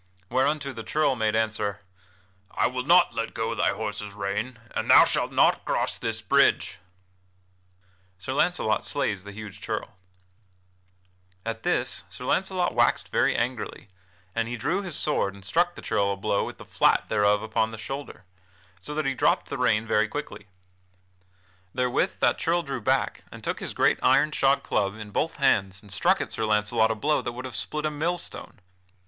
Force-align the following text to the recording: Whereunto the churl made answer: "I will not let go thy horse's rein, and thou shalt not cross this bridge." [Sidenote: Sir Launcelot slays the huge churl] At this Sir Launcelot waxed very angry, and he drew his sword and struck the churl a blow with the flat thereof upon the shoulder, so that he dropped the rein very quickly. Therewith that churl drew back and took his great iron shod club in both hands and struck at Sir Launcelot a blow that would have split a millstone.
Whereunto 0.31 0.73
the 0.73 0.81
churl 0.81 1.15
made 1.15 1.35
answer: 1.35 1.81
"I 2.49 2.65
will 2.65 2.81
not 2.85 3.13
let 3.13 3.35
go 3.35 3.53
thy 3.53 3.69
horse's 3.69 4.15
rein, 4.15 4.57
and 4.71 4.89
thou 4.89 5.05
shalt 5.05 5.31
not 5.31 5.63
cross 5.63 5.95
this 5.95 6.23
bridge." 6.23 6.79
[Sidenote: 8.17 8.17
Sir 8.17 8.33
Launcelot 8.63 8.83
slays 8.83 9.23
the 9.23 9.31
huge 9.31 9.61
churl] 9.61 9.95
At 11.45 11.61
this 11.61 12.03
Sir 12.09 12.25
Launcelot 12.25 12.73
waxed 12.73 13.09
very 13.09 13.35
angry, 13.35 13.89
and 14.33 14.47
he 14.47 14.57
drew 14.57 14.81
his 14.81 14.95
sword 14.95 15.35
and 15.35 15.45
struck 15.45 15.75
the 15.75 15.83
churl 15.83 16.11
a 16.13 16.17
blow 16.17 16.45
with 16.45 16.57
the 16.57 16.65
flat 16.65 17.07
thereof 17.07 17.43
upon 17.43 17.69
the 17.69 17.77
shoulder, 17.77 18.23
so 18.79 18.95
that 18.95 19.05
he 19.05 19.13
dropped 19.13 19.49
the 19.49 19.57
rein 19.59 19.85
very 19.85 20.07
quickly. 20.07 20.47
Therewith 21.75 22.13
that 22.21 22.39
churl 22.39 22.63
drew 22.63 22.81
back 22.81 23.23
and 23.31 23.43
took 23.43 23.59
his 23.59 23.75
great 23.75 23.99
iron 24.01 24.31
shod 24.31 24.63
club 24.63 24.95
in 24.95 25.11
both 25.11 25.35
hands 25.35 25.83
and 25.83 25.91
struck 25.91 26.19
at 26.19 26.31
Sir 26.31 26.45
Launcelot 26.45 26.89
a 26.89 26.95
blow 26.95 27.21
that 27.21 27.33
would 27.33 27.45
have 27.45 27.55
split 27.55 27.85
a 27.85 27.91
millstone. 27.91 28.59